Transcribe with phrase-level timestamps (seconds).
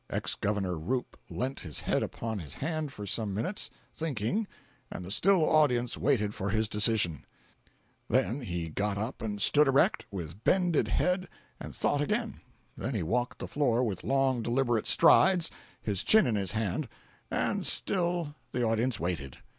[0.09, 4.47] Ex Governor Roop leant his head upon his hand for some minutes, thinking,
[4.89, 7.23] and the still audience waited for his decision.
[8.09, 11.27] Then he got up and stood erect, with bended head,
[11.59, 12.41] and thought again.
[12.75, 15.51] Then he walked the floor with long, deliberate strides,
[15.83, 16.89] his chin in his hand,
[17.29, 19.37] and still the audience waited.